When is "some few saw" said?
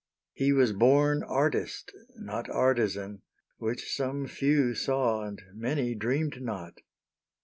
3.95-5.21